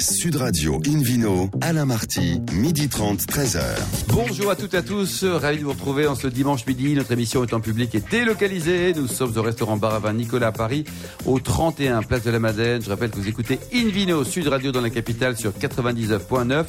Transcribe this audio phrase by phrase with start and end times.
[0.00, 3.60] Sud Radio Invino, Alain Marty, midi 30, 13h.
[4.08, 6.94] Bonjour à toutes et à tous, ravi de vous retrouver en ce dimanche midi.
[6.94, 8.92] Notre émission est en public et délocalisée.
[8.94, 10.84] Nous sommes au restaurant Bar à Vin Nicolas à Paris,
[11.26, 12.80] au 31 Place de la Madeleine.
[12.80, 16.64] Je rappelle que vous écoutez Invino Sud Radio dans la capitale sur 99.9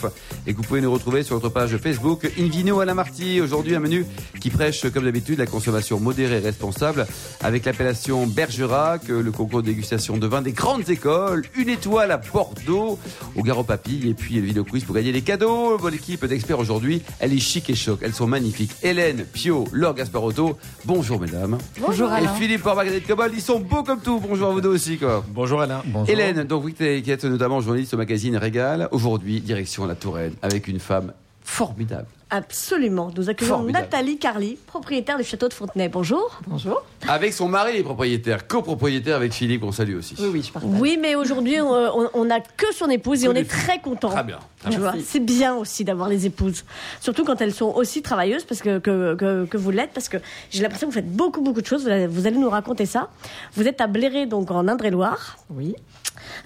[0.48, 3.42] et que vous pouvez nous retrouver sur notre page Facebook Invino Alain Marty.
[3.42, 4.08] Aujourd'hui, un menu
[4.42, 7.06] qui prêche, comme d'habitude, la consommation modérée et responsable
[7.42, 12.18] avec l'appellation Bergerac, le concours de dégustation de vin des grandes écoles, une étoile à
[12.18, 12.98] Bordeaux,
[13.36, 15.78] au Garo Papille et puis le vidéo quiz pour gagner des cadeaux.
[15.78, 18.72] Bonne équipe d'experts aujourd'hui, elle est chic et choc, elles sont magnifiques.
[18.84, 21.58] Hélène, Pio, Laure Gasparotto, bonjour mesdames.
[21.80, 24.20] Bonjour Et Philippe pour Marguerite Cobol, ils sont beaux comme tout.
[24.20, 25.24] Bonjour à vous deux aussi quoi.
[25.30, 25.84] Bonjour Alain.
[26.08, 30.68] Hélène, donc vous qui êtes notamment journaliste au magazine Régal, aujourd'hui direction la Touraine avec
[30.68, 32.08] une femme formidable.
[32.32, 33.12] Absolument.
[33.18, 33.86] Nous accueillons Formidable.
[33.86, 35.90] Nathalie Carly, propriétaire du château de Fontenay.
[35.90, 36.40] Bonjour.
[36.48, 36.84] Bonjour.
[37.08, 40.16] Avec son mari et propriétaire, copropriétaire avec Philippe qu'on salue aussi.
[40.20, 40.70] Oui, je partage.
[40.80, 43.64] Oui, mais aujourd'hui, on n'a que son épouse et Que on est filles.
[43.66, 44.10] très content.
[44.10, 44.40] Très bien.
[44.70, 46.66] Tu vois, c'est bien aussi d'avoir les épouses,
[47.00, 50.18] surtout quand elles sont aussi travailleuses, parce que que, que, que vous l'êtes, parce que
[50.52, 51.84] j'ai l'impression que vous faites beaucoup beaucoup de choses.
[51.84, 53.10] Vous allez, vous allez nous raconter ça.
[53.56, 55.76] Vous êtes à Bléré, donc en Indre-et-Loire, Oui.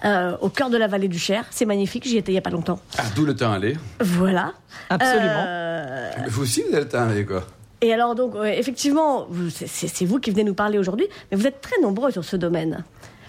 [0.04, 1.44] euh, au cœur de la vallée du Cher.
[1.50, 2.06] C'est magnifique.
[2.06, 2.78] J'y étais il y a pas longtemps.
[2.96, 3.76] Ah, d'où le temps aller.
[4.00, 4.52] Voilà.
[4.90, 5.44] Absolument.
[5.46, 7.44] Euh, Vous aussi vous aller quoi.
[7.80, 11.60] Et alors donc euh, effectivement, c'est- vous qui venez nous parler aujourd'hui, mais vous êtes
[11.60, 12.84] très nombreux sur ce domaine.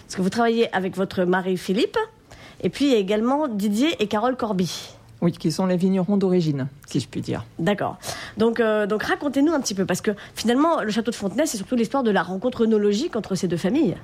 [0.06, 1.98] Parce que vous travaillez avec votre mari Philippe,
[2.62, 4.90] et puis il y a également Didier et Carole Corby.
[5.22, 7.46] Oui, qui sont les vignerons d'origine, si je puis dire.
[7.58, 7.98] D'accord.
[8.38, 11.58] Donc, euh, donc racontez-nous un petit peu, parce que finalement, le château de Fontenay, c'est
[11.58, 13.96] surtout l'histoire de la rencontre œnologique entre ces deux familles.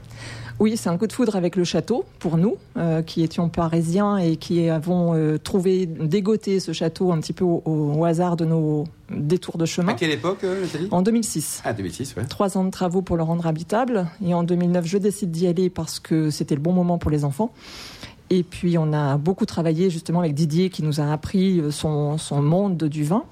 [0.59, 4.17] Oui, c'est un coup de foudre avec le château, pour nous, euh, qui étions parisiens
[4.17, 8.45] et qui avons euh, trouvé, dégoté ce château un petit peu au, au hasard de
[8.45, 9.93] nos détours de À chemin.
[9.93, 10.87] quelle époque, Nathalie?
[10.91, 11.61] En 2006.
[11.65, 12.25] Ah, 2006, ouais.
[12.25, 14.07] Trois ans de travaux pour le rendre habitable.
[14.25, 17.25] Et en 2009, je décide d'y aller parce que c'était le bon moment pour les
[17.25, 17.51] enfants.
[18.31, 22.17] Et puis, on a beaucoup travaillé justement avec Didier qui nous a appris euh, son,
[22.17, 23.23] son monde du vin.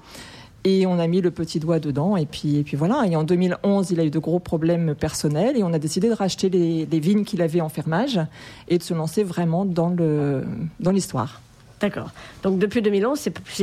[0.62, 2.18] Et on a mis le petit doigt dedans.
[2.18, 3.04] Et puis, et puis voilà.
[3.10, 5.56] Et en 2011, il a eu de gros problèmes personnels.
[5.56, 8.20] Et on a décidé de racheter les, les vignes qu'il avait en fermage
[8.68, 10.44] et de se lancer vraiment dans le
[10.78, 11.40] dans l'histoire.
[11.80, 12.10] D'accord.
[12.42, 13.56] Donc depuis 2011, c'est plus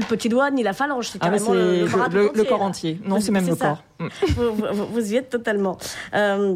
[0.00, 2.44] le petit doigt ni la phalange, c'est Ah, carrément le, le bras le, tout le
[2.44, 2.98] corps entier.
[3.04, 3.66] Non, c'est même le ça.
[3.66, 3.84] corps.
[3.98, 4.06] Mm.
[4.38, 5.76] vous, vous- vous y êtes totalement.
[6.14, 6.54] Euh,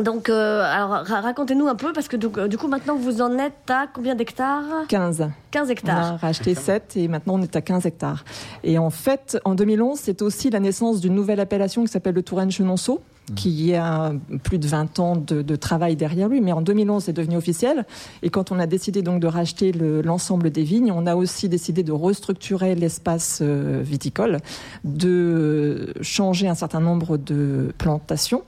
[0.00, 3.38] donc, euh, alors ra- racontez-nous un peu, parce que donc, du coup, maintenant, vous en
[3.38, 4.64] êtes à combien d'hectares?
[4.88, 5.28] 15.
[5.50, 6.18] 15 On a hectares.
[6.20, 8.24] racheté 7 et maintenant on est à 15 hectares.
[8.64, 12.22] Et en fait, en 2011, c'est aussi la naissance d'une nouvelle appellation qui s'appelle le
[12.22, 13.00] Touraine-Chenonceau,
[13.36, 16.40] qui a plus de 20 ans de, de travail derrière lui.
[16.40, 17.84] Mais en 2011, c'est devenu officiel.
[18.22, 21.48] Et quand on a décidé donc de racheter le- l'ensemble des vignes, on a aussi
[21.50, 24.38] décidé de restructurer l'espace euh, viticole,
[24.84, 28.42] de changer un certain nombre de plantations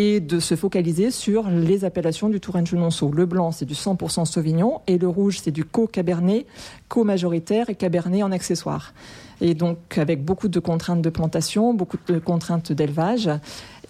[0.00, 3.10] et de se focaliser sur les appellations du Touraine-Chenonceau.
[3.10, 6.46] Le blanc, c'est du 100% Sauvignon, et le rouge, c'est du co-cabernet,
[6.88, 8.94] co-majoritaire et cabernet en accessoire.
[9.40, 13.28] Et donc, avec beaucoup de contraintes de plantation, beaucoup de contraintes d'élevage.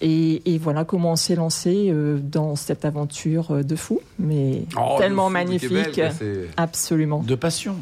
[0.01, 4.63] Et, et voilà comment on s'est lancé euh, dans cette aventure euh, de fou, mais
[4.81, 6.01] Oh, tellement Québec, magnifique.
[6.57, 7.19] Absolument.
[7.19, 7.77] De passion.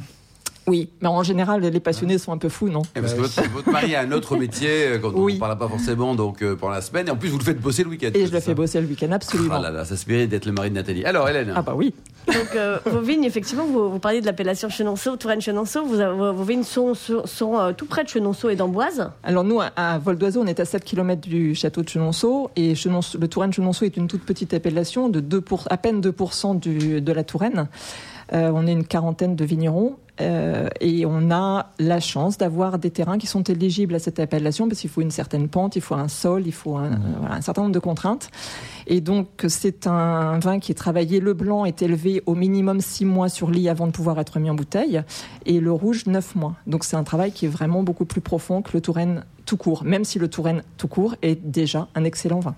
[0.69, 3.51] Oui, mais en général, les passionnés sont un peu fous, non Eh, Parce que votre,
[3.51, 5.35] votre mari a un autre métier euh, quand on Oui.
[5.35, 7.61] ne parle pas forcément donc euh, pendant la semaine et en plus vous le faites
[7.61, 8.11] bosser le week-end.
[8.15, 9.55] Et je le fais bosser le week-end, absolument.
[9.59, 11.05] Ah là là, ça se mérite d'être le mari de Nathalie.
[11.05, 11.95] Alors Hélène, Ah bah oui.
[12.27, 15.85] Donc, euh, vos vignes, effectivement, vous, vous parliez de l'appellation Chenonceau, Touraine-Chenonceau.
[15.87, 19.11] Vos, vos vignes sont, sont, sont, euh, tout près de Chenonceau et d'Amboise.
[19.23, 22.51] Alors nous, à- à Vol d'Oiseau, on est à 7 km du château de Chenonceau
[22.57, 26.59] et Chenonceau- le Touraine-Chenonceau est une toute petite appellation de 2 pour, à peine 2%
[26.59, 27.69] du, de la Touraine.
[28.33, 32.91] Euh, on est une quarantaine de vignerons euh, et on a la chance d'avoir des
[32.91, 35.95] terrains qui sont éligibles à cette appellation parce qu'il faut une certaine pente, il faut
[35.95, 38.31] un sol, il faut un, euh, voilà, un certain nombre de contraintes.
[38.87, 41.21] Et donc c'est un vin qui est travaillé.
[41.21, 44.51] Le blanc est élevé au minimum 6 mois sur lit avant de pouvoir être mis
[44.51, 45.03] en bouteille
[45.45, 46.55] et le rouge 9 mois.
[46.67, 49.85] Donc c'est un travail qui est vraiment beaucoup plus profond que le Touraine tout court,
[49.85, 52.55] même si le Touraine tout court est déjà un excellent vin.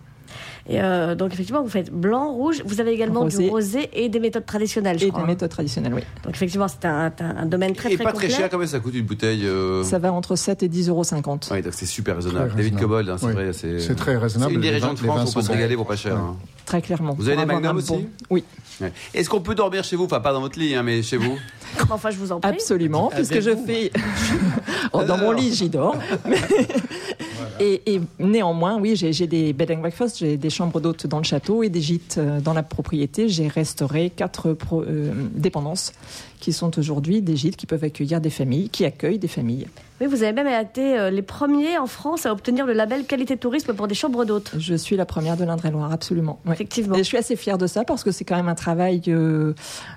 [0.69, 2.63] Et euh, donc, effectivement, vous faites blanc, rouge.
[2.67, 3.49] Vous avez également du Rosé.
[3.49, 5.23] rosé et des méthodes traditionnelles, je Et crois.
[5.23, 6.03] des méthodes traditionnelles, oui.
[6.25, 8.29] Donc, effectivement, c'est un, un- un domaine très, et très pas complet.
[8.29, 9.83] très cher, combien ça coûte une bouteille euh...
[9.83, 11.03] Ça va entre 7 et 10,50 euros.
[11.51, 12.53] Ouais, donc c'est super raisonnable.
[12.55, 12.79] David.
[12.79, 13.33] Cobold, hein, c'est Oui.
[13.33, 13.81] vrai, c'est.
[13.81, 14.51] C'est très raisonnable.
[14.51, 16.15] C'est une des Les régions de France où on peut se régaler pour pas cher.
[16.15, 16.21] Ouais.
[16.21, 16.37] hein.
[16.67, 17.15] Très clairement.
[17.19, 18.07] Vous avez des magnums aussi?
[18.29, 18.45] Oui,
[18.81, 18.93] Ouais.
[19.15, 20.05] Est-ce qu'on peut dormir chez vous?
[20.05, 21.37] Enfin, pas dans votre lit, hein, mais chez vous.
[21.91, 22.51] Enfin, je vous en prie.
[22.51, 23.91] absolument, Avec puisque je fais...
[24.93, 25.97] Oh, dans mon lit, j'y dors.
[27.61, 31.25] Et, et néanmoins, oui, j'ai des bed and breakfast, j'ai des chambres d'hôtes dans le
[31.25, 33.29] château et des gîtes euh, dans la propriété.
[33.29, 35.93] J'ai restauré quatre pro- euh, dépendances
[36.39, 39.67] qui sont aujourd'hui des gîtes qui peuvent accueillir des familles, qui accueillent des familles.
[40.01, 43.37] Oui, vous avez même été euh, les premiers en France à obtenir le label qualité
[43.37, 44.53] tourisme pour des chambres d'hôtes.
[44.57, 46.39] Je suis la première de l'Indre-et-Loire, absolument.
[46.53, 46.95] Effectivement.
[46.95, 48.68] Et je suis assez fière de ça parce que c'est quand même un travail,
[49.09, 49.55] euh,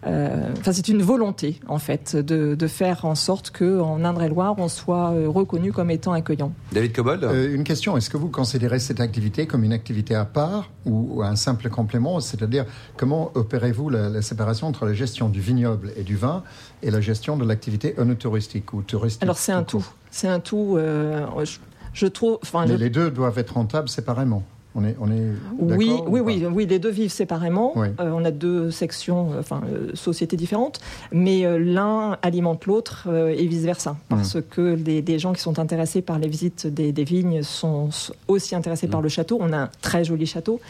[0.08, 4.56] euh, enfin c'est une volonté en fait de, de faire en sorte que en Indre-et-Loire
[4.58, 6.52] on soit euh, reconnu comme étant accueillant.
[6.72, 10.26] David Cobold Euh, une question, est-ce que vous considérez cette activité comme une activité à
[10.26, 12.20] part ou un simple complément?
[12.20, 12.66] C'est-à-dire,
[12.98, 16.44] comment opérez-vous la, la séparation entre la gestion du vignoble et du vin
[16.84, 20.76] et la gestion de l'activité œnotouristique ou touristique Alors c'est un tout c'est un tout.
[20.78, 21.58] euh, je,
[21.94, 24.44] je trouve, enfin Mais je- les deux doivent être rentables séparément.
[24.74, 25.22] On est, on est
[25.60, 27.74] Oui, oui, oui, oui, les deux vivent séparément.
[27.76, 27.90] Oui.
[28.00, 30.80] Euh, on a deux sections, enfin euh, sociétés différentes,
[31.12, 35.60] mais euh, l'un alimente l'autre et vice versa, parce que des, des gens qui sont
[35.60, 37.90] intéressés par les visites des, des vignes sont
[38.30, 39.38] aussi intéressés par le château.
[39.42, 40.62] On a un très joli château,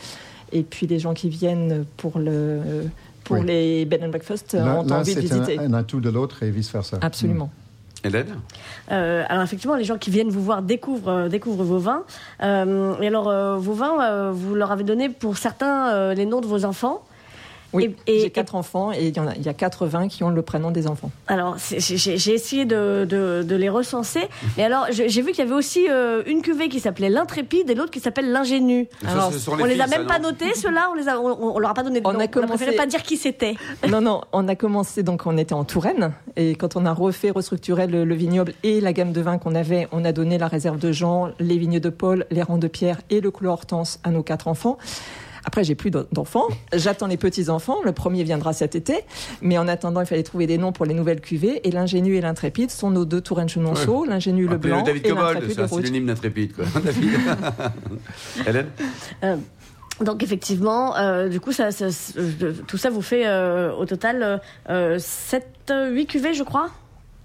[0.52, 2.60] et puis les gens qui viennent pour le
[3.24, 3.46] pour Oui.
[3.46, 5.60] les bed and breakfast ont envie de c'est un, visiter.
[5.60, 6.98] un atout de l'autre et vice-versa.
[7.02, 7.52] Absolument.
[8.04, 8.38] Hélène
[8.92, 12.04] Euh, alors effectivement, les gens qui viennent vous voir découvrent, euh, découvrent vos vins.
[12.42, 16.48] Euh, et alors, euh, vos vins, vous leur avez donné pour certains les noms de
[16.48, 17.04] vos enfants.
[17.74, 20.24] Oui, j'ai quatre enfants et il y, en a, il y a quatre vins qui
[20.24, 21.10] ont le prénom des enfants.
[21.28, 24.28] Alors, j'ai essayé de, de- de les recenser.
[24.58, 27.76] Et alors, j'ai vu qu'il y avait aussi euh, une cuvée qui s'appelait l'intrépide et
[27.76, 28.88] l'autre qui s'appelle l'ingénu.
[29.04, 30.90] Ça, Alors, ce sont On les a filles, ça, même pas notés, ceux-là.
[30.92, 32.20] On les a, on, on leur a pas donné de On nom.
[32.20, 33.56] a On commencé- préféré pas dire qui c'était.
[33.90, 37.32] Non, non, on a commencé, donc on était en Touraine, et quand on a refait,
[37.32, 40.48] restructuré le, le vignoble et la gamme de vins qu'on avait, on a donné la
[40.48, 44.00] réserve de Jean, les vignes de Paul, les rangs de Pierre et le clos Hortense
[44.04, 44.78] à nos quatre enfants.
[45.46, 46.48] Après, j'ai plus d'en- d'enfants.
[46.74, 47.78] J'attends les petits-enfants.
[47.84, 49.00] Le premier viendra cet été.
[49.42, 51.68] Mais en attendant, il fallait trouver des noms pour les nouvelles cuvées.
[51.68, 54.06] Et l'ingénu et l'intrépide sont nos deux Touraine Chenonceau.
[54.06, 56.66] L'ingénu le blanc David l'intrépide c'est le un synonyme d'intrépide, quoi.
[56.84, 57.10] David.
[58.48, 58.68] Hélène
[59.24, 59.36] Euh,
[60.02, 61.86] donc effectivement, euh, du coup, ça, ça-
[62.18, 66.70] euh, tout ça vous fait euh, au total euh, 7, 8 cuvées, je crois?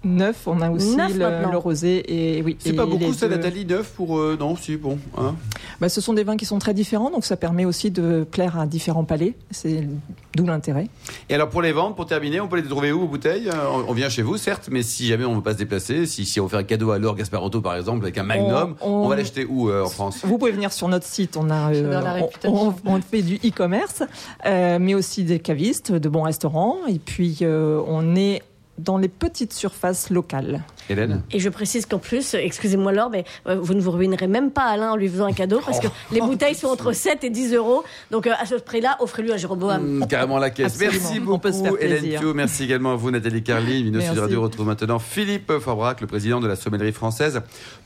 [0.03, 2.55] Neuf, on a aussi le, rosé et oui.
[2.59, 4.19] C'est pas beaucoup, ça, Nathalie Neuf pour.
[4.19, 4.97] euh, non, si, bon.
[5.17, 5.35] Hein
[5.81, 8.59] Bah, ce sont des vins qui sont très différents, donc ça permet aussi de plaire
[8.59, 9.33] à différents palais.
[9.51, 9.87] C'est
[10.35, 10.87] d'où l'intérêt.
[11.29, 13.49] Et alors, pour les vendre, pour terminer, on peut les trouver où, aux bouteilles?
[13.49, 15.57] Euh, on, on vient chez vous, certes, mais si jamais on ne veut pas se
[15.57, 18.75] déplacer, si, si on fait un cadeau à Laure Gasparotto, par exemple, avec un Magnum,
[18.81, 20.19] on, On- on- va l'acheter où euh, en France?
[20.23, 24.03] Vous pouvez venir sur notre site, on a, on- on, on fait du e-commerce,
[24.45, 28.43] euh, mais aussi des cavistes, de bons restaurants, et puis euh, on est
[28.77, 30.63] dans les petites surfaces locales.
[30.89, 34.51] Hélène Et je précise qu'en plus, excusez-moi Laure, mais euh, vous ne vous ruinerez même
[34.51, 37.29] pas Alain en lui faisant un cadeau parce que les bouteilles sont entre 7 et
[37.29, 37.83] 10 euros.
[38.11, 40.01] Donc euh, à ce prix-là, offrez-lui un Jéroboam.
[40.01, 40.81] Hum, Carrément la caisse.
[40.81, 40.93] Absolument.
[40.93, 42.19] Merci On peut se beaucoup, faire Hélène.
[42.19, 42.33] Pio.
[42.33, 43.83] Merci également à vous, Nathalie Carly.
[43.83, 44.21] Vino Sud Merci.
[44.21, 47.41] Radio retrouve maintenant Philippe Forbrac, le président de la sommellerie française,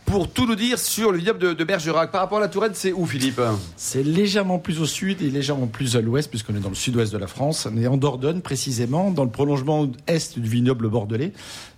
[0.06, 2.12] pour tout nous dire sur le vignoble de, Bergerac.
[2.12, 3.42] Par rapport à la Touraine, c'est où, Philippe?
[3.78, 7.14] C'est légèrement plus au sud et légèrement plus à l'ouest, puisqu'on est dans le sud-ouest
[7.14, 7.68] de la France.
[7.72, 11.34] On est en Dordogne, précisément, dans le prolongement est du vignoble bordelais.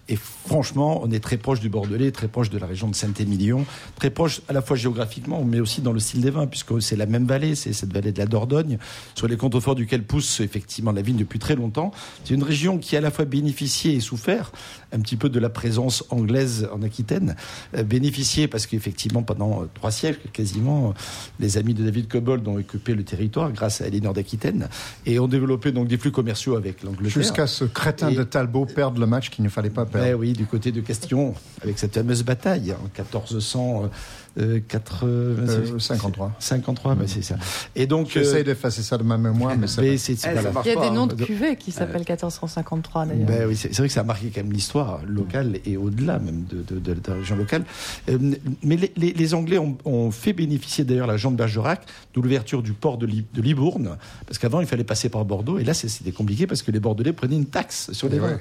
[0.10, 3.66] Et franchement, on est très proche du Bordelais, très proche de la région de Saint-Émilion,
[3.96, 6.98] très proche à la fois géographiquement, mais aussi dans le style des vins, puisque c'est
[6.98, 8.78] la même vallée, c'est cette vallée de la Dordogne,
[9.16, 11.92] sur les contreforts duquel pousse effectivement la vigne depuis très longtemps.
[12.26, 14.52] C'est une région qui a à la fois bénéficié et souffert
[14.92, 17.36] un petit peu de la présence anglaise en Aquitaine,
[17.78, 20.94] euh, bénéficié parce qu'effectivement pendant euh, trois siècles quasiment,
[21.40, 24.68] les amis de David Cobold ont occupé le territoire grâce à Elinor d'Aquitaine
[25.06, 27.22] et ont développé donc des flux commerciaux avec l'Angleterre.
[27.24, 30.03] Jusqu'à ce crétin Et- de Talbot perdre le match qu'il ne fallait pas perdre.
[30.04, 33.90] Ben oui, du côté de Castillon, avec cette fameuse bataille en 1400.
[34.40, 36.32] Euh, quatre- Euh, 53.
[36.40, 37.36] 53, ben c'est ça.
[37.76, 39.88] Et donc, J'essaie euh, d'effacer ça de ma mémoire, mais ça va.
[39.98, 40.42] c'est- c'est- voilà.
[40.42, 43.28] ça marche Il y a des noms de cuvées qui s'appellent 1453 d'ailleurs.
[43.28, 46.20] Ben oui, c'est c'est vrai que ça a marqué quand même l'histoire locale et au-delà
[46.20, 47.64] même de, de- de- de la région locale.
[48.10, 48.18] Euh,
[48.64, 51.82] mais les, les- les Anglais ont, ont fait bénéficier d'ailleurs la jambe Bergerac
[52.16, 55.60] de l'ouverture du port de, Li- de Libourne, parce qu'avant il fallait passer par Bordeaux,
[55.60, 58.28] et là c'était compliqué parce que les Bordelais prenaient une taxe sur les Et vins.
[58.30, 58.40] ouais.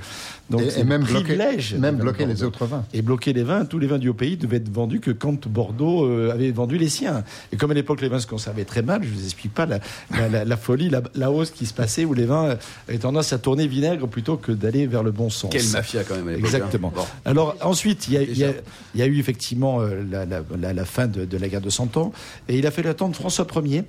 [0.50, 1.36] Donc Et- même bloquer-
[1.78, 2.84] même de bloquer les autres vins.
[2.94, 5.81] Et bloquer les vins, tous les vins du pays devaient être vendus que quand Bordeaux
[5.84, 7.24] euh, avait vendu les siens.
[7.52, 9.78] Et comme à l'époque les vins se conservaient très mal, je vous explique pas la,
[10.10, 12.56] la- la- la folie, la, hausse qui se passait où les vins
[12.88, 15.50] avaient tendance à tourner vinaigre plutôt que d'aller vers le bon sens.
[15.50, 16.36] Quelle mafia, quand même, à hein.
[16.38, 16.92] Exactement.
[16.94, 17.02] Bon.
[17.24, 21.48] Alors ensuite, il y a, y y eu effectivement euh, la, fin de, de la
[21.48, 22.12] guerre de Cent Ans,
[22.48, 23.84] et il a fallu attendre François Ier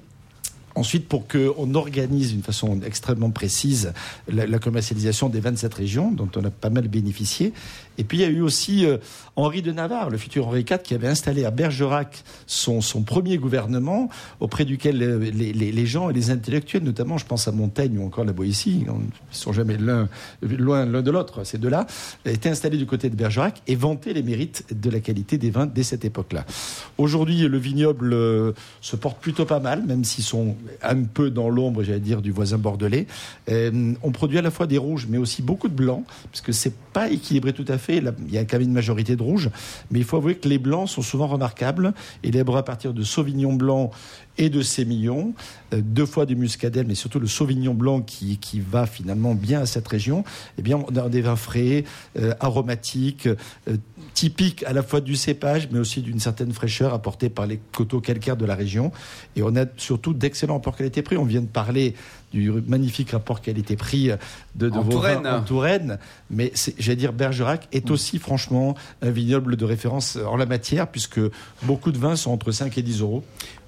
[0.75, 3.93] Ensuite, pour qu'on organise d'une façon extrêmement précise
[4.27, 7.53] la, la, commercialisation des 27 régions, dont on a pas mal bénéficié.
[7.97, 8.97] Et puis, il y a eu aussi euh,
[9.35, 14.09] Henri de Navarre, le futur Henri IV, qui avait installé à Bergerac son, premier gouvernement,
[14.39, 18.25] auprès duquel les, les, gens et les intellectuels, notamment, je pense à Montaigne ou encore
[18.25, 21.87] la Boétie, ils ne sont jamais loin l'un de l'autre, ces deux-là,
[22.25, 25.65] étaient installés du côté de Bergerac et vantaient les mérites de la qualité des vins
[25.65, 26.45] dès cette époque-là.
[26.97, 31.49] Aujourd'hui, le vignoble euh, se porte plutôt pas mal, même s'ils sont un peu dans
[31.49, 33.07] l'ombre, j'allais dire, du voisin bordelais.
[33.49, 36.51] Euh, on produit à la fois des rouges, mais aussi beaucoup de blancs, parce que
[36.51, 37.82] c'est pas équilibré tout à fait.
[37.89, 39.49] Il y a quand même une majorité de rouges,
[39.91, 41.93] mais il faut avouer que les blancs sont souvent remarquables.
[42.23, 43.91] Est à partir de Sauvignon blanc
[44.37, 45.33] et de Sémillon,
[45.73, 49.61] euh, deux fois du muscadel, mais surtout le Sauvignon blanc qui, qui va finalement bien
[49.61, 50.23] à cette région.
[50.57, 51.83] Eh bien, on a des vins frais,
[52.17, 53.77] euh, aromatiques, euh,
[54.13, 58.01] typiques à la fois du cépage, mais aussi d'une certaine fraîcheur apportée par les coteaux
[58.01, 58.91] calcaires de la région.
[59.35, 61.17] Et on a surtout d'excellents rapports qualité-prix.
[61.17, 61.95] On vient de parler
[62.33, 64.11] du magnifique rapport qualité-prix
[64.55, 65.23] de, de en, vos Touraine.
[65.23, 65.99] vins en Touraine.
[66.29, 71.19] Mais j'allais dire, Bergerac est aussi franchement un vignoble de référence en la matière, puisque
[71.63, 73.23] beaucoup de vins sont entre 5 et 10 euros.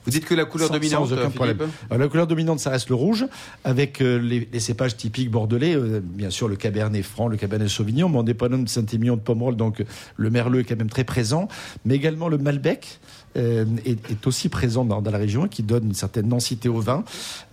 [0.05, 1.71] Vous dites que la couleur sans, dominante, sans aucun Philippe problème.
[1.89, 3.25] Alors, la couleur dominante, ça reste le rouge,
[3.63, 7.67] avec euh, les, les, cépages typiques bordelais, euh, bien sûr le cabernet franc, le cabernet
[7.67, 9.83] sauvignon, mais on n'est pas de Saint-Émilion de Pomerol, donc
[10.15, 11.47] le merlot est quand même très présent,
[11.85, 12.99] mais également le malbec.
[13.37, 16.79] Euh, est, est, aussi présent dans, dans, la région, qui donne une certaine densité au
[16.79, 17.03] vin,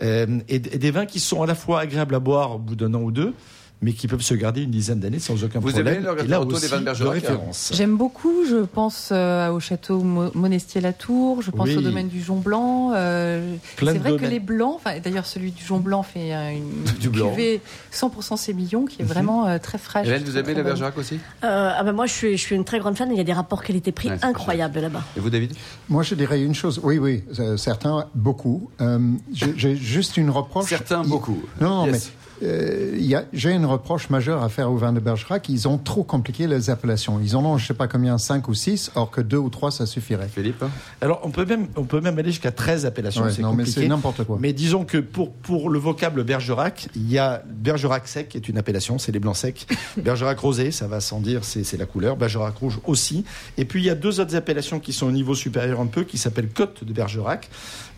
[0.02, 2.76] euh, et, et, des vins qui sont à la fois agréables à boire au bout
[2.76, 3.34] d'un an ou deux,
[3.82, 6.06] mais qui peuvent se garder une dizaine d'années sans aucun Vous problème.
[6.16, 7.72] Vous et là aussi, des de de référence.
[7.74, 8.44] J'aime beaucoup.
[8.48, 11.42] Je pense euh, au château Monestier-Latour.
[11.42, 11.76] Je pense Oui.
[11.76, 12.92] au domaine du Jon Blanc.
[12.94, 16.84] Euh, c'est vrai que les blancs, enfin, d'ailleurs celui du Jon Blanc fait euh, une
[17.00, 17.30] Du blanc.
[17.30, 17.60] cuvée
[17.92, 19.10] 100% sémillon qui est Mhm.
[19.10, 20.06] vraiment euh, très fraîche.
[20.06, 20.62] Hélène, vous aimez la.
[20.62, 21.14] Bergerac aussi?
[21.42, 23.10] Euh, ah ben moi, je suis, je suis une très grande fan.
[23.10, 25.02] Il y a des rapports qualité-prix Ouais, incroyables là-bas.
[25.16, 25.52] Et vous, David?
[25.88, 26.80] Moi, je dirais une chose.
[26.84, 28.70] Oui, oui, euh, certains, beaucoup.
[28.80, 28.98] Euh,
[29.32, 30.68] j'ai- juste une reproche.
[30.68, 31.42] Certains, beaucoup.
[31.60, 31.92] Non, non, Yes.
[31.92, 35.49] mais euh, j'ai une reproche majeure à faire au vin de Bergerac.
[35.49, 37.20] Ils ont trop compliqué les appellations.
[37.20, 39.70] Ils en ont, je sais pas combien, 5 ou 6, or que 2 ou 3,
[39.70, 40.28] ça suffirait.
[40.28, 40.64] Philippe
[41.00, 43.25] Alors, on peut même, on peut même aller jusqu'à 13 appellations.
[43.25, 43.70] Ouais, c'est mais compliqué.
[43.70, 44.38] c'est n'importe quoi.
[44.40, 48.49] Mais disons que pour, pour le vocable Bergerac, il y a Bergerac sec, qui est
[48.49, 49.66] une appellation, c'est les blancs secs.
[49.96, 52.16] Bergerac rosé, ça va sans dire, c'est c'est la couleur.
[52.16, 53.25] Bergerac rouge aussi.
[53.56, 56.04] Et puis il y a deux autres appellations qui sont au niveau supérieur un peu,
[56.04, 57.49] qui s'appellent Côte de Bergerac.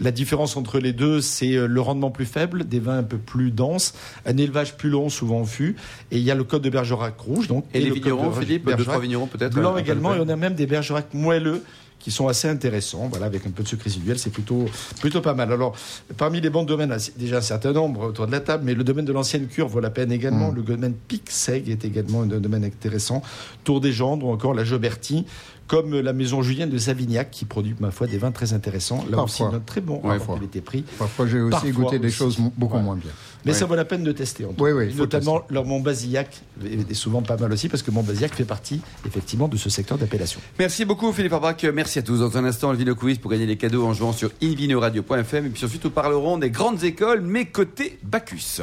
[0.01, 3.19] La différence entre les deux, c'est euh, le rendement plus faible, des vins un peu
[3.19, 3.95] plus denses,
[4.27, 5.77] un élevage plus long, souvent en fût.
[6.11, 7.49] Et il y a le Côte de Bergerac rouge.
[7.49, 10.15] Donc, Et, les le Côte vignerons, de Philippe Deux, Bergerac trois vignerons peut-être blanc également.
[10.15, 11.63] Et on a même des Bergerac moelleux
[12.05, 14.67] qui sont assez intéressants, voilà, avec un peu de sucre résiduel, c'est plutôt,
[15.01, 15.51] plutôt pas mal.
[15.51, 15.75] Alors,
[16.19, 19.07] parmi les bons domaines, déjà un certain nombre autour de la table, mais le domaine
[19.07, 20.53] de l'ancienne cure vaut la peine également.
[20.53, 20.57] Mm.
[20.57, 23.23] Le domaine Pic-Seg est également un domaine intéressant.
[23.65, 25.25] Tour des Gendres ou encore la Joberti,
[25.67, 29.05] comme la maison Julienne de Savignac, qui produit, ma foi, des vins très intéressants.
[29.11, 29.47] Là Parfois.
[29.49, 30.85] aussi, un très bon Ouais, rapport qualité-prix.
[30.99, 32.17] Parfois, j'ai aussi Parfois goûté des aussi.
[32.17, 32.83] choses beaucoup Ouais.
[32.83, 33.11] moins bien.
[33.45, 33.59] Mais Ouais.
[33.59, 34.45] ça vaut la peine de tester.
[34.47, 34.95] En tout Oui, cas.
[34.97, 39.57] notamment leur Montbazillac est souvent pas mal aussi parce que Montbazillac fait partie effectivement de
[39.59, 40.41] ce secteur d'appellation.
[40.59, 42.19] Merci beaucoup Philippe Arbrac, merci à tous.
[42.21, 45.47] Dans un instant, le Vino Quiz pour gagner les cadeaux en jouant sur invinoradio.fm.
[45.47, 48.61] Et puis ensuite, nous parlerons des grandes écoles, mais côté Bacchus.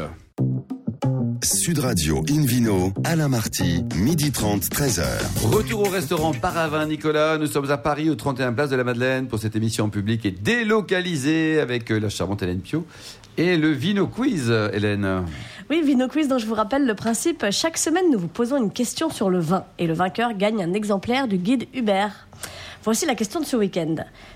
[1.43, 5.03] Sud Radio Invino, Alain Marty, midi 30, 13h.
[5.43, 7.39] Retour au restaurant Paravin Nicolas.
[7.39, 10.23] Nous sommes à Paris, au 31 Place de la Madeleine, pour cette émission en public
[10.25, 12.85] et délocalisée avec la charmante Hélène Pio
[13.37, 15.23] et le Vino Quiz, Hélène.
[15.71, 17.43] Oui, Vino Quiz, dont je vous rappelle le principe.
[17.49, 20.73] Chaque semaine, nous vous posons une question sur le vin et le vainqueur gagne un
[20.73, 22.27] exemplaire du guide Hubert.
[22.83, 23.95] Voici la question de ce week-end.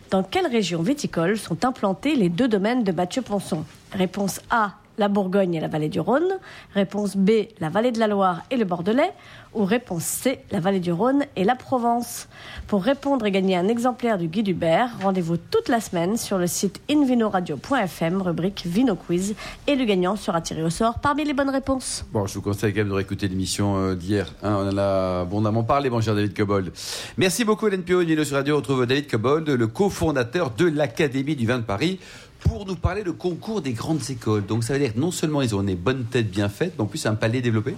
[0.10, 3.64] Dans quelle région viticole sont implantés les deux domaines de Mathieu Ponson?
[3.92, 6.38] Réponse A, la Bourgogne et la vallée du Rhône.
[6.74, 9.12] Réponse B, la vallée de la Loire et le Bordelais.
[9.54, 12.28] Ou réponse C, la vallée du Rhône et la Provence.
[12.68, 16.46] Pour répondre et gagner un exemplaire du guide Hubert, rendez-vous toute la semaine sur le
[16.46, 19.34] site invinoradio.fm, rubrique Vino Quiz.
[19.68, 22.06] Et le gagnant sera tiré au sort parmi les bonnes réponses.
[22.12, 24.34] Bon, je vous conseille quand même de réécouter l'émission euh, d'hier.
[24.44, 24.58] hein.
[24.60, 26.72] on en a abondamment parlé, mon cher David Cobold.
[27.18, 28.04] Merci beaucoup, Hélène Pio.
[28.26, 28.58] Sur Radio.
[28.58, 32.00] Retrouve David Cobold, le cofondateur de l'Académie du vin de Paris,
[32.46, 34.46] pour nous parler de concours des grandes écoles.
[34.46, 36.84] Donc, ça veut dire que non seulement ils ont des bonnes têtes bien faites, mais
[36.84, 37.76] en plus, un palais développé.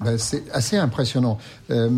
[0.00, 1.38] Ben, c'est assez impressionnant.
[1.70, 1.90] Euh,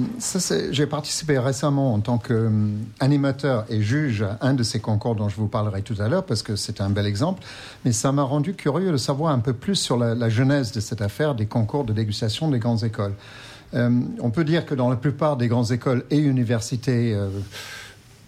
[0.70, 5.36] j'ai participé récemment en tant qu'animateur et juge à un de ces concours dont je
[5.36, 7.42] vous parlerai tout à l'heure parce que c'est un bel exemple.
[7.84, 10.80] Mais ça m'a rendu curieux de savoir un peu plus sur la, la genèse de
[10.80, 13.12] cette affaire des concours de dégustation des grandes écoles.
[13.74, 17.28] Euh, on peut dire que dans la plupart des grandes écoles et universités euh,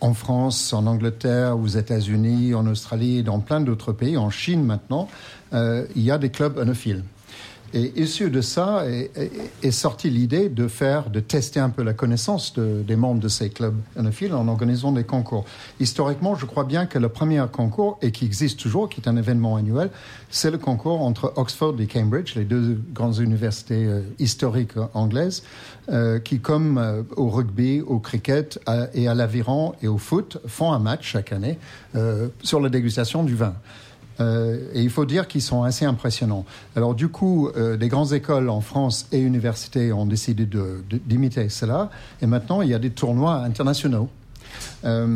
[0.03, 5.09] en France, en Angleterre, aux États-Unis, en Australie dans plein d'autres pays, en Chine maintenant,
[5.55, 7.05] euh, il y a des clubs onophiles.
[7.75, 11.83] Et issu de ça est, est- est sortie l'idée de faire, de tester un peu
[11.83, 15.47] la connaissance de- des membres de ces clubs anophiles en organisant des concours.
[15.81, 19.17] Historiquement, je crois bien que le premier concours, et qui existe toujours, qui est un
[19.17, 19.89] événement annuel,
[20.29, 25.43] c'est le concours entre Oxford et Cambridge, les deux grandes universités euh, historiques anglaises,
[25.91, 30.37] euh, qui, comme euh, au rugby, au cricket à- et à l'aviron et au foot,
[30.47, 31.59] font un match chaque année
[31.97, 33.55] euh, sur la dégustation du vin.
[34.21, 36.45] Euh, et il faut dire qu'ils sont assez impressionnants.
[36.77, 40.49] Alors du coup, euh, des grandes écoles en France et universités ont décidé
[41.07, 41.91] d'imiter cela.
[42.21, 44.09] Et maintenant, il y a des tournois internationaux.
[44.85, 45.07] Euh,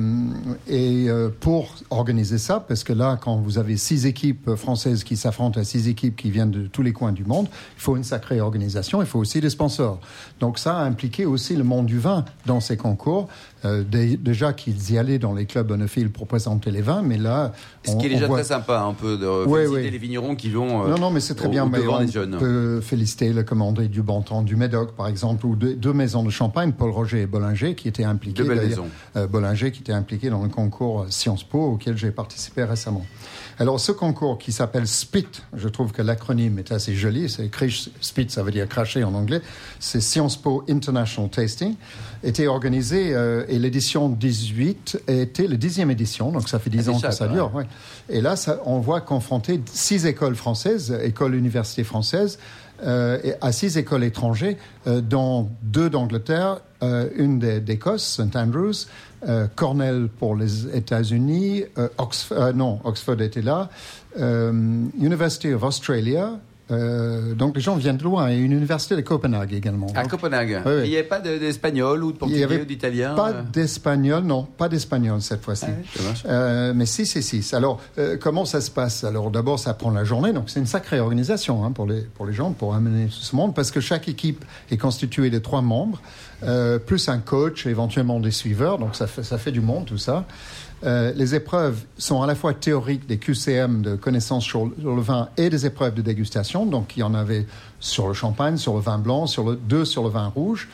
[0.69, 5.17] et euh, pour organiser ça, parce que là, quand vous avez six équipes françaises qui
[5.17, 7.47] s'affrontent à six équipes qui viennent de tous les coins du monde,
[7.77, 10.01] il faut une sacrée organisation, il faut aussi des sponsors.
[10.41, 13.29] Donc ça a impliqué aussi le monde du vin dans ces concours.
[13.65, 17.17] Euh, dé- déjà qu'ils y allaient dans les clubs onophiles pour présenter les vins, mais
[17.17, 17.53] là,
[17.85, 20.37] Ce on- qui est déjà voit- très sympa, un peu de Ouais, féliciter les vignerons
[20.37, 21.65] qui vont euh, non, non, mais c'est très au- bien.
[21.65, 22.37] au Mais on des jeunes.
[22.39, 26.31] peut féliciter le commandant du Bantan, du Médoc, par exemple, ou de- deux maisons de
[26.31, 28.43] Champagne, Paul Roger et Bollinger, qui étaient impliqués.
[28.43, 28.87] Deux belles maisons.
[29.17, 33.05] euh, Bollinger, qui était impliqué dans le concours Sciences Po, auquel j'ai participé récemment.
[33.59, 37.31] Alors, ce concours qui s'appelle SPIT, je trouve que l'acronyme est assez joli.
[37.31, 37.51] C'est
[38.01, 39.41] SPIT, ça veut dire cracher en anglais.
[39.81, 41.75] C'est Sciences Po International Tasting.
[42.23, 46.99] Était organisé euh, et l'édition 18 était la dixième édition, donc ça fait dix ans
[46.99, 47.55] que ça dure.
[47.55, 47.67] ouais.
[48.09, 52.39] Et là, ça, on voit confronter six écoles françaises, écoles universités françaises,
[52.83, 54.57] à six écoles étrangères,
[54.87, 58.87] euh, dont deux d'Angleterre, euh, une d'Écosse, St Andrews,
[59.27, 63.71] euh, Cornell pour les États-Unis, euh, Oxford, euh, non, Oxford était là,
[64.21, 64.53] euh,
[65.01, 66.39] University of Australia.
[66.71, 69.87] Euh, donc les gens viennent de loin, et une université de Copenhague également.
[69.95, 70.63] À Donc, Copenhague.
[70.67, 70.81] Oui, oui.
[70.85, 73.31] Il n'y avait pas de- d'espagnol ou de il portugais y avait ou d'italien pas
[73.31, 75.67] euh d'espagnol, non, pas d'espagnol cette fois-ci.
[76.01, 76.29] Ah.
[76.29, 77.55] Euh, mais 6 et 6.
[77.55, 79.05] Alors, euh, comment ça se passe?
[79.05, 82.27] Alors, d'abord, ça prend la journée, donc c'est une sacrée organisation hein, pour, les, pour
[82.27, 85.63] les gens, pour amener tout ce monde, parce que chaque équipe est constituée de trois
[85.63, 86.01] membres,
[86.43, 89.99] euh, plus un coach, éventuellement des suiveurs, donc ça fait, ça fait du monde, tout
[89.99, 90.25] ça.
[90.85, 95.31] Euh, les épreuves sont à la fois théoriques, des QCM de connaissances sur, le vin
[95.37, 96.67] et des épreuves de dégustation.
[96.67, 97.47] Donc, il y en avait
[97.81, 100.69] sur le champagne, sur le vin blanc, sur le, deux sur le vin rouge.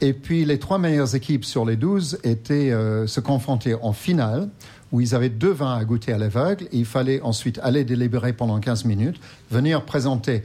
[0.00, 4.48] Et puis, les trois meilleures équipes sur les douze étaient euh, se confronter en finale,
[4.92, 6.66] où ils avaient deux vins à goûter à l'aveugle.
[6.72, 9.20] Il fallait ensuite aller délibérer pendant 15 minutes,
[9.50, 10.42] venir présenter,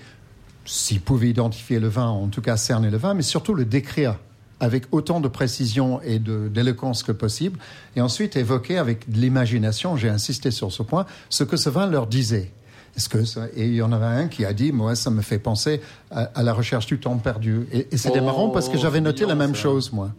[0.65, 4.18] s'ils pouvaient identifier le vin, en tout cas cerner le vin, mais surtout le décrire
[4.60, 7.60] avec autant de précision et d'éloquence que possible,
[7.96, 11.88] et ensuite évoquer avec de l'imagination, j'ai insisté sur ce point, ce que ce vin
[11.88, 12.51] leur disait.
[12.98, 15.22] Est-ce que ça- et il y en avait un qui a dit, moi, ça me
[15.22, 15.80] fait penser
[16.12, 17.68] à, à la recherche du temps perdu.
[17.72, 19.62] Et, et c'était Oh, marrant parce que j'avais noté la même ça.
[19.62, 20.10] chose, moi.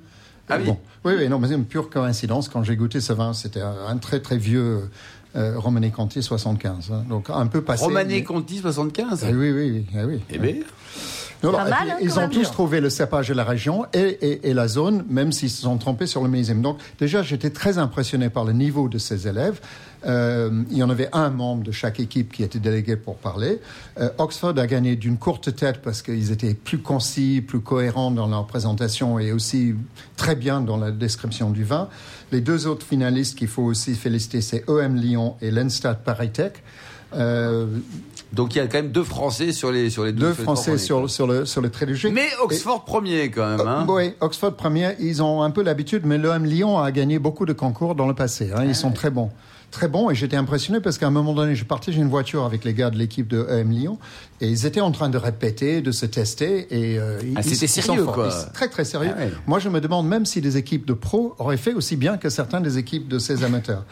[0.48, 0.66] Ah oui?
[0.66, 0.78] Bon.
[1.04, 2.48] oui, oui, non, mais c'est une pure coïncidence.
[2.48, 4.88] Quand j'ai goûté ce vin, c'était un, très très vieux
[5.36, 6.90] euh, Romanée Conti 75.
[6.92, 7.04] hein.
[7.08, 7.84] donc un peu passé.
[7.84, 9.24] Romané Conti 75.
[9.24, 9.86] Ah oui, oui, oui.
[9.96, 10.20] ah oui.
[10.30, 10.54] Eh bien,
[11.42, 13.44] Non, non, Pas et mal, puis, hein, ils ont tous trouvé le cépage de la
[13.44, 16.60] région et, et- et la zone, même s'ils se sont trompés sur le millésime.
[16.60, 19.58] Donc, déjà, j'étais très impressionné par le niveau de ces élèves.
[20.06, 23.60] Euh, il y en avait un membre de chaque équipe qui était délégué pour parler.
[23.98, 28.26] Euh, Oxford a gagné d'une courte tête parce qu'ils étaient plus concis, plus cohérents dans
[28.26, 29.74] leur présentation et aussi
[30.16, 31.88] très bien dans la description du vin.
[32.32, 36.52] Les deux autres finalistes qu'il faut aussi féliciter, c'est EM Lyon et l'Enstat Paris Tech.
[37.14, 37.66] Euh,
[38.32, 40.78] donc il y a quand même deux Français sur les sur les deux trois Français
[40.78, 42.10] sur, sur, le, sur le de jeu.
[42.10, 43.66] Mais Oxford premier quand même.
[43.66, 43.86] Hein.
[43.88, 47.46] Euh, oui, Oxford premier, ils ont un peu l'habitude, mais l'OM Lyon a gagné beaucoup
[47.46, 48.50] de concours dans le passé.
[48.54, 48.64] hein.
[48.64, 49.30] Ils sont très bons.
[49.70, 52.44] Très bons, et j'étais impressionné parce qu'à un moment donné, je partais, j'ai une voiture
[52.44, 53.98] avec les gars de l'équipe de EM Lyon,
[54.40, 57.54] et ils étaient en train de répéter, de se tester, et euh, ils- Ah, ils
[57.56, 58.30] sont sérieux, quoi.
[58.48, 59.12] Ils Très très sérieux.
[59.16, 59.30] Ah ouais.
[59.46, 62.30] Moi, je me demande même si des équipes de pros auraient fait aussi bien que
[62.30, 63.84] certains des équipes de ces amateurs.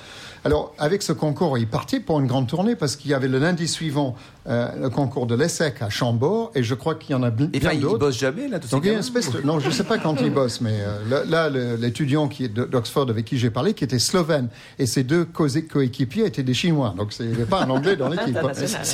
[0.44, 3.38] Alors, avec ce concours, ils partaient pour une grande tournée parce qu'il y avait le
[3.38, 4.14] lundi suivant
[4.49, 7.51] euh, le concours de l'ESSEC à Chambord, et je crois qu'il y en a bien
[7.53, 7.99] Et enfin, ils d'autres.
[7.99, 8.59] bossent jamais là.
[8.63, 9.41] ces Donc il y a une espèce de...
[9.43, 12.65] Non, je ne sais pas quand ils bossent, mais euh, là, l'étudiant qui est de-
[12.65, 16.55] d'Oxford avec qui j'ai parlé, qui était slovène, et ses deux co- coéquipiers étaient des
[16.55, 16.95] Chinois.
[16.97, 18.37] Donc il n'y avait pas un Anglais dans l'équipe.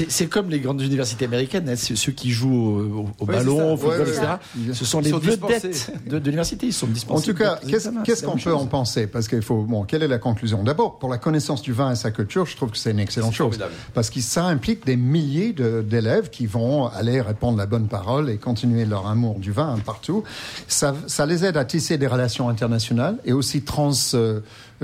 [0.08, 3.74] C'est comme les grandes universités américaines, hein, ceux qui jouent au, au- au Oui, ballon,
[3.74, 4.26] au football, Ouais, etc.
[4.68, 4.74] ouais.
[4.74, 6.66] Ce sont Ils les sont vedettes de, de l'université.
[6.66, 7.32] Ils sont En dispensés.
[7.32, 8.54] tout cas, qu'est-ce qu'on peut chose.
[8.54, 9.06] en penser?
[9.06, 10.62] Parce qu'il faut, bon, quelle est la conclusion?
[10.62, 13.32] D'abord, pour la connaissance du vin et sa culture, je trouve que c'est une excellente
[13.32, 13.44] chose.
[13.44, 13.72] formidable.
[13.92, 18.38] Parce que ça implique des milliers d'élèves qui vont aller répandre la bonne parole et
[18.38, 20.24] continuer leur amour du vin partout.
[20.68, 24.40] Ça, ça les aide à tisser des relations internationales et aussi trans, euh,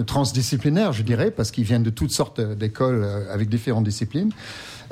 [0.07, 4.31] transdisciplinaires, je dirais, parce qu'ils viennent de toutes sortes d'écoles euh, avec différentes disciplines.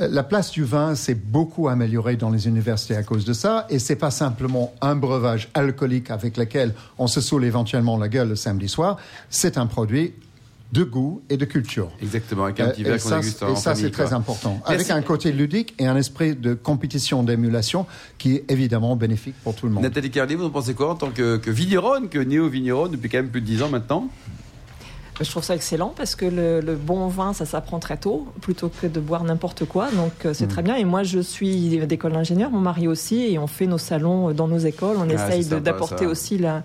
[0.00, 3.66] Euh, La place du vin s'est beaucoup améliorée dans les universités à cause de ça,
[3.68, 8.28] et c'est pas simplement un breuvage alcoolique avec lequel on se saoule éventuellement la gueule
[8.28, 8.96] le samedi soir.
[9.30, 10.14] C'est un produit
[10.72, 11.90] de goût et de culture.
[12.02, 14.60] Exactement, avec un Euh, petit et verre qu'on et ça, c'est très important.
[14.68, 14.74] Merci.
[14.74, 17.86] Avec un côté ludique et un esprit de compétition, d'émulation
[18.18, 19.82] qui est évidemment bénéfique pour tout le monde.
[19.82, 23.18] Nathalie Carly, vous en pensez quoi en tant que, que vigneronne, que néo-vigneronne depuis quand
[23.18, 24.08] même plus de 10 ans maintenant?
[25.20, 28.68] Je trouve ça excellent parce que le, le bon vin, ça s'apprend très tôt, plutôt
[28.68, 29.90] que de boire n'importe quoi.
[29.90, 30.48] Donc euh, c'est Mm.
[30.48, 30.76] très bien.
[30.76, 34.46] Et moi, je suis d'école d'ingénieur, mon mari aussi, et on fait nos salons dans
[34.46, 34.96] nos écoles.
[34.96, 36.62] On Ah, essaye d'apporter aussi la,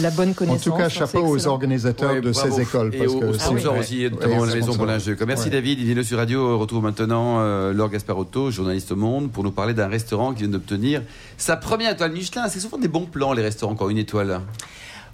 [0.00, 0.62] la bonne En connaissance.
[0.62, 2.54] tout cas, chapeau aux organisateurs Ouais, de bravo.
[2.54, 2.94] ces écoles.
[2.94, 4.74] Et parce aux, que sponsors aussi, notamment la Maison.
[4.76, 5.16] Boulanger.
[5.26, 5.50] Merci Ouais.
[5.50, 5.80] David.
[5.80, 6.58] Il est sur Radio.
[6.58, 10.52] retrouve maintenant euh, Laure Gasparotto, journaliste au Monde, pour nous parler d'un restaurant qui vient
[10.52, 11.02] d'obtenir
[11.36, 12.48] sa première étoile Michelin.
[12.48, 14.40] C'est souvent des bons plans, les restaurants, quand une étoile.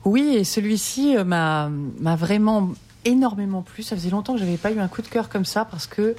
[0.05, 2.71] Oui, et celui-ci euh, m'a m'a vraiment
[3.05, 3.83] énormément plu.
[3.83, 6.15] Ça faisait longtemps que j'avais pas eu un coup de cœur comme ça parce que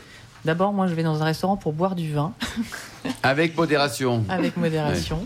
[0.46, 2.34] d'abord, moi, je vais dans un restaurant pour boire du vin
[3.24, 4.24] Avec modération.
[4.30, 5.26] avec modération.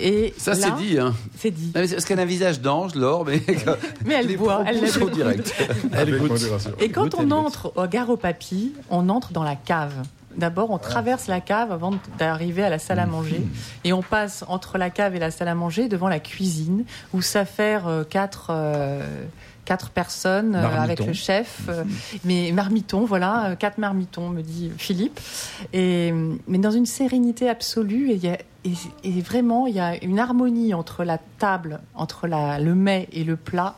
[0.00, 0.98] Et Ça, là, c'est dit.
[0.98, 1.14] Hein.
[1.38, 1.72] C'est dit.
[1.74, 3.42] Non, Parce qu'elle a un visage d'ange, Laure, mais.
[4.06, 5.52] Mais elle les boit, elle sont directs.
[5.92, 6.40] Elle goûte.
[6.80, 7.32] Et quand Goûte, on goûte.
[7.32, 9.92] entre au Gare au Papy, on entre dans la cave.
[10.36, 13.42] D'abord, on traverse la cave avant d'arriver à la salle à manger.
[13.84, 17.22] Et on passe entre la cave et la salle à manger devant la cuisine, où
[17.22, 19.04] s'affairent euh, quatre, euh,
[19.64, 21.68] quatre personnes euh, avec le chef.
[22.24, 25.20] mais marmitons, voilà, quatre marmitons, me dit Philippe.
[25.72, 26.12] Et,
[26.48, 28.10] mais dans une sérénité absolue.
[28.10, 28.72] Et, y a- et,
[29.04, 33.22] et vraiment, il y a une harmonie entre la table, entre la, le mets et
[33.24, 33.74] le plat.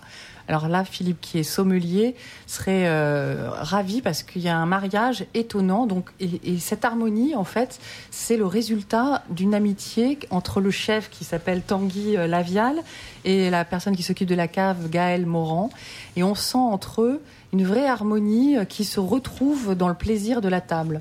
[0.49, 2.15] Alors là, Philippe, qui est sommelier,
[2.47, 5.87] serait euh, ravi parce qu'il y a un mariage étonnant.
[5.87, 7.81] Donc, et, et cette harmonie, en fait,
[8.11, 12.77] c'est le résultat d'une amitié entre le chef qui s'appelle Tanguy euh, Lavial
[13.25, 15.71] et la personne qui s'occupe de la cave, Gaël Morand.
[16.15, 20.41] Et on sent entre eux une vraie harmonie euh, qui se retrouve dans le plaisir
[20.41, 21.01] de la table.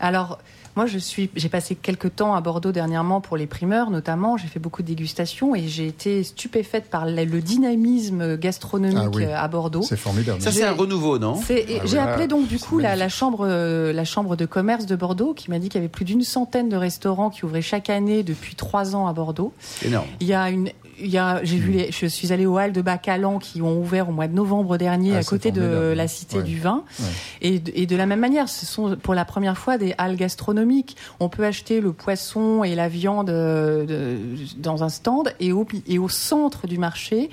[0.00, 0.38] Alors,
[0.76, 4.36] moi, je suis, j'ai passé quelques temps à Bordeaux dernièrement pour les primeurs, notamment.
[4.36, 9.08] J'ai fait beaucoup de dégustations et j'ai été stupéfaite par le le dynamisme gastronomique Ah
[9.14, 9.24] oui.
[9.24, 9.82] euh, à Bordeaux.
[9.82, 10.40] C'est formidable.
[10.40, 11.38] Ça, c'est un renouveau, non?
[11.48, 11.54] Ah
[11.84, 15.34] J'ai appelé donc du coup la, la chambre, euh, la chambre de commerce de Bordeaux
[15.34, 18.22] qui m'a dit qu'il y avait plus d'une centaine de restaurants qui ouvraient chaque année
[18.22, 19.52] depuis trois ans à Bordeaux.
[19.60, 20.06] C'est énorme.
[20.20, 21.60] Il y a une, j'ai Hmm.
[21.60, 24.34] vu les, je suis allée aux Halles de Bacalan qui ont ouvert au mois de
[24.34, 26.42] novembre dernier Ah, à côté de la Cité Ouais.
[26.42, 26.84] du Vin.
[27.00, 27.06] Ouais.
[27.40, 30.16] Et, de- et de la même manière, ce sont pour la première fois des halles
[30.16, 30.96] gastronomiques.
[31.20, 34.18] On peut acheter le poisson et la viande euh, de-
[34.58, 37.30] dans un stand et au, et au centre du marché.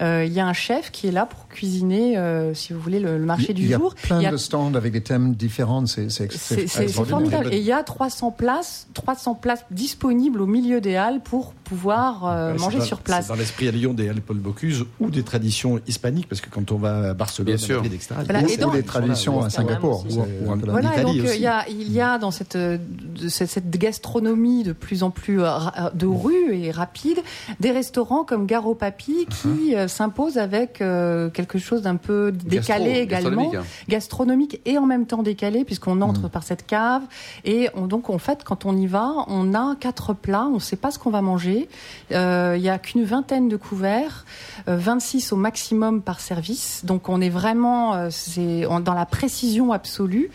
[0.00, 3.00] Euh, Il y a un chef qui est là pour cuisiner, euh, si vous voulez,
[3.00, 3.94] le, le marché Il du jour.
[3.94, 5.84] plein Il y a- de stands avec des thèmes différents.
[5.86, 6.08] C'est
[6.88, 7.48] formidable.
[7.52, 12.26] Et il y a 300 places, 300 places disponibles au milieu des halles pour pouvoir
[12.26, 13.28] euh, Ouais, manger dans- sur place.
[13.28, 16.72] Dans l'esprit à Lyon des Halles Paul Bocuse ou des traditions hispaniques, parce que quand
[16.72, 17.82] on va à Barcelone, Bien sûr.
[18.24, 20.04] Voilà, Ou, et donc- ou les traditions à Singapour.
[20.08, 20.90] Ou- ou en- voilà.
[20.92, 21.36] Italie donc euh, aussi.
[21.36, 22.78] il y a, il y a dans cette, de-
[23.28, 25.38] cette, cette gastronomie de plus en plus
[25.94, 27.18] de rue et rapide,
[27.60, 33.28] des restaurants comme Garo Papi qui s'imposent avec euh, quelque chose d'un peu décalé Gastro,
[33.28, 33.84] également, gastronomique, hein.
[33.88, 37.02] gastronomique et en même temps décalé puisqu'on entre par cette cave
[37.44, 40.58] et on, donc en fait quand on y va, on a quatre plats, on ne
[40.60, 41.68] sait pas ce qu'on va manger.
[42.12, 44.24] Euh, Il y a qu'une vingtaine de couverts,
[44.68, 49.72] euh, 26 au maximum par service, donc on est vraiment euh, c'est dans la précision
[49.72, 50.30] absolue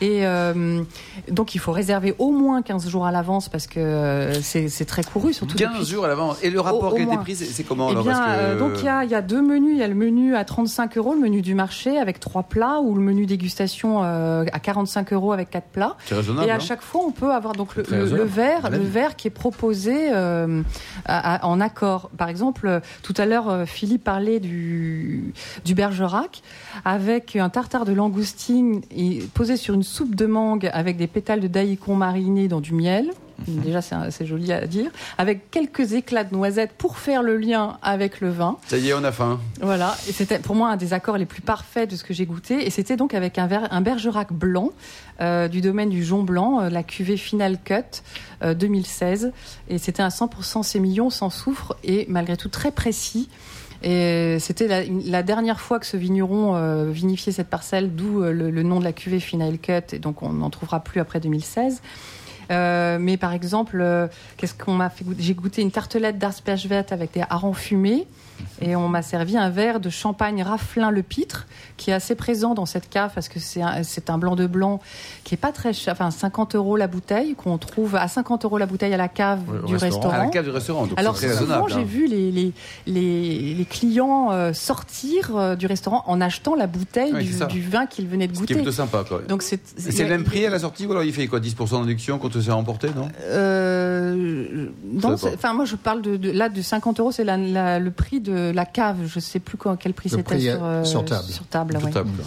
[0.00, 0.82] et euh,
[1.30, 5.02] donc il faut réserver au moins 15 jours à l'avance parce que euh, c'est très
[5.04, 6.36] couru surtout 15 depuis jours à l'avance.
[6.42, 7.22] Et le rapport au qui a été moins.
[7.22, 8.04] pris, c'est comment eh alors?
[8.04, 9.72] Bien, Parce que- donc il y a, il y a deux menus.
[9.72, 12.80] Il y a le menu à 35 euros, le menu du marché avec trois plats,
[12.80, 15.96] ou le menu dégustation euh, à 45 euros avec quatre plats.
[16.06, 16.46] C'est raisonnable.
[16.46, 17.82] Et à hein chaque fois, on peut avoir donc le,
[18.24, 20.62] verre, le verre qui est proposé euh,
[21.06, 22.10] à- à- en accord.
[22.16, 25.32] Par exemple, tout à l'heure, euh, Philippe parlait du,
[25.64, 26.42] du Bergerac
[26.84, 31.40] avec un tartare de langoustine et posé sur une soupe de mangue avec des pétales
[31.40, 33.10] de daïcon marinés dans du miel.
[33.46, 33.62] Mhm.
[33.62, 34.90] Déjà, c'est joli à dire.
[35.18, 38.56] Avec quelques éclats de noisettes pour faire le lien avec le vin.
[38.66, 39.40] Ça y est, on a faim.
[39.60, 42.26] Voilà, et c'était pour moi un des accords les plus parfaits de ce que j'ai
[42.26, 42.66] goûté.
[42.66, 44.70] Et c'était donc avec un, verre, un Bergerac blanc
[45.20, 48.02] euh, du domaine du Jon Blanc, euh, la cuvée Final Cut
[48.42, 49.32] euh, 2016.
[49.68, 53.28] Et c'était un 100% sémillon sans soufre et malgré tout très précis.
[53.84, 58.50] Et c'était la, dernière fois que ce vigneron euh, vinifiait cette parcelle, d'où euh, le,
[58.50, 59.92] le nom de la cuvée Final Cut.
[59.92, 61.82] Et donc on n'en trouvera plus après 2016.
[62.50, 65.22] Euh, mais par exemple, euh, qu'est-ce qu'on m'a fait goûter?
[65.22, 68.06] J'ai goûté une tartelette d'asperges vertes avec des harengs fumés.
[68.60, 72.54] Et on m'a servi un verre de champagne Raflin le Pitre, qui est assez présent
[72.54, 74.80] dans cette cave parce que c'est un, c'est un blanc de blanc
[75.24, 78.58] qui est pas très cher, enfin 50 euros la bouteille, qu'on trouve à 50 euros
[78.58, 79.80] la bouteille à la cave du restaurant.
[79.80, 80.10] restaurant.
[80.14, 80.86] À la cave du restaurant.
[80.86, 81.84] Donc Alors c'est souvent, j'ai hein.
[81.84, 82.52] vu les, les,
[82.86, 87.86] les, les clients euh, sortir euh, du restaurant en achetant la bouteille du, c'est vin
[87.86, 88.54] qu'ils venaient de Ce qui est goûter.
[88.54, 89.04] plutôt sympa.
[89.06, 89.22] Quoi.
[89.28, 91.70] Donc c'est c'est le même prix à la sortie ou alors il fait quoi 10%
[91.70, 93.08] de réduction contre te c'est emporté, non?
[93.22, 98.20] Euh, non, enfin moi je parle de, de- là de 50 euros, c'est le prix
[98.24, 98.96] de la cave.
[99.06, 101.28] Je sais plus quoi, quel prix c'était sur, euh, sur table.
[101.28, 101.92] Sur table, Tout ouais.
[101.92, 102.24] table, quoi.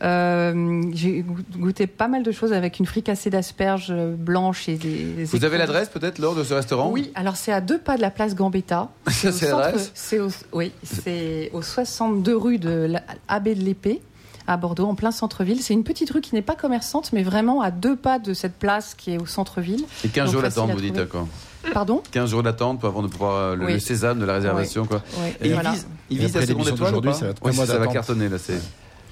[0.00, 5.04] Euh, J'ai go- goûté pas mal de choses avec une fricassée d'asperges blanches et des.
[5.14, 6.90] des Vous avez l'adresse peut-être, Laure, de ce restaurant?
[6.90, 8.90] Oui, alors c'est à deux pas de la place Gambetta.
[9.08, 12.86] C'est centre- l'adresse C'est au, oui, c'est au 62 rue de
[13.28, 14.00] l'Abbé de l'Épée
[14.46, 15.60] à Bordeaux, en plein centre-ville.
[15.62, 18.54] C'est une petite rue qui n'est pas commerçante, mais vraiment à deux pas de cette
[18.54, 19.84] place qui est au centre-ville.
[20.04, 21.26] Et 15 Donc, jours d'attente, à vous dites, d'accord.
[21.72, 23.72] Pardon 15 jours d'attente avant de pouvoir euh, le, Oui.
[23.74, 25.02] le sésame de la réservation, quoi.
[25.20, 25.70] Ouais, Et voilà.
[25.70, 27.66] il vise, il Et vise après la seconde étoile ou d'aujourd'hui, pas ça va Ouais,
[27.66, 28.60] ça va cartonner, là, c'est...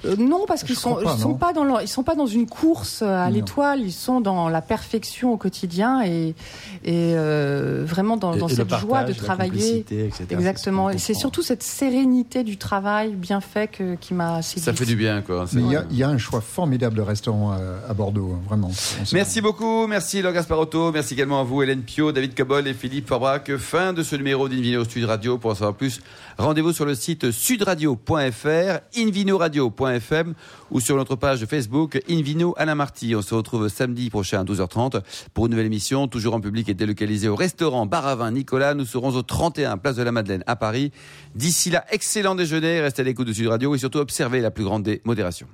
[0.05, 2.27] Euh, non, parce qu'ils sont, pas, ils sont pas dans leur- ils sont pas dans
[2.27, 6.35] une course à l'étoile, ils sont dans la perfection au quotidien et,
[6.83, 9.79] et euh, vraiment dans, Et- dans et le cette joie de travailler.
[9.89, 10.09] etc.
[10.31, 10.91] Exactement.
[10.91, 14.65] Ce c'est surtout cette sérénité du travail bien fait que, qui m'a séduite.
[14.65, 15.45] Ça fait du bien, quoi.
[15.53, 15.87] Il y, a, vrai.
[15.91, 18.69] il y a un choix formidable de restaurants à, à Bordeaux, hein, vraiment.
[19.13, 23.07] Merci beaucoup, merci Laure Gasparotto, merci également à vous Hélène Pio, David Cobol et Philippe
[23.07, 23.55] Forbrac.
[23.57, 25.37] Fin de ce numéro d'Invino Sud Radio.
[25.37, 26.01] Pour en savoir plus,
[26.37, 28.79] rendez-vous sur le site sudradio.fr,
[30.71, 33.15] ou sur notre page Facebook Invino Alain Marty.
[33.15, 35.01] On se retrouve samedi prochain à 12h30
[35.33, 38.73] pour une nouvelle émission, toujours en public et délocalisée au restaurant Bar à Vin Nicolas.
[38.73, 40.91] Nous serons au 31 Place de la Madeleine à Paris.
[41.35, 44.63] D'ici là, excellent déjeuner, restez à l'écoute de Sud Radio et surtout observez la plus
[44.63, 45.47] grande des modérations.